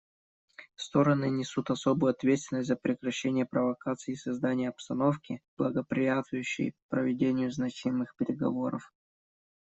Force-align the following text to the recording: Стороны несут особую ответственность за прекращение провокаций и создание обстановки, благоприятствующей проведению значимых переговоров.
Стороны 0.77 1.29
несут 1.29 1.69
особую 1.69 2.09
ответственность 2.13 2.67
за 2.69 2.75
прекращение 2.75 3.45
провокаций 3.45 4.15
и 4.15 4.17
создание 4.17 4.69
обстановки, 4.69 5.43
благоприятствующей 5.59 6.73
проведению 6.89 7.51
значимых 7.51 8.15
переговоров. 8.17 8.91